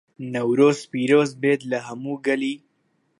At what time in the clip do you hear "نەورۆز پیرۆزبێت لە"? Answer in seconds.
0.33-1.79